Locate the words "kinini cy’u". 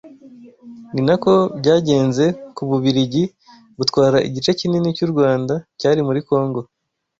4.59-5.09